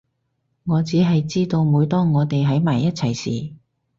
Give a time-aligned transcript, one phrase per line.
[0.63, 3.53] 我只係知道每當我哋喺埋一齊時